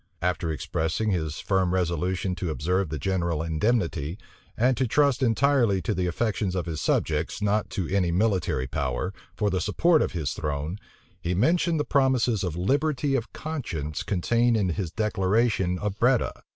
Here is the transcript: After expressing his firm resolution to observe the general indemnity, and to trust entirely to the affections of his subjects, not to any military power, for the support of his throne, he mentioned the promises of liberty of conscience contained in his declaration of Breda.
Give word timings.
After 0.23 0.51
expressing 0.51 1.11
his 1.11 1.37
firm 1.39 1.75
resolution 1.75 2.33
to 2.37 2.49
observe 2.49 2.89
the 2.89 2.97
general 2.97 3.43
indemnity, 3.43 4.17
and 4.57 4.75
to 4.77 4.87
trust 4.87 5.21
entirely 5.21 5.79
to 5.83 5.93
the 5.93 6.07
affections 6.07 6.55
of 6.55 6.65
his 6.65 6.81
subjects, 6.81 7.39
not 7.39 7.69
to 7.69 7.87
any 7.87 8.11
military 8.11 8.65
power, 8.65 9.13
for 9.35 9.51
the 9.51 9.61
support 9.61 10.01
of 10.01 10.13
his 10.13 10.33
throne, 10.33 10.79
he 11.21 11.35
mentioned 11.35 11.79
the 11.79 11.83
promises 11.85 12.43
of 12.43 12.55
liberty 12.55 13.13
of 13.13 13.31
conscience 13.31 14.01
contained 14.01 14.57
in 14.57 14.69
his 14.69 14.89
declaration 14.91 15.77
of 15.77 15.99
Breda. 15.99 16.33